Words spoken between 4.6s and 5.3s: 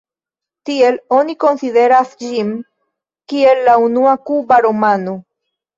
romano.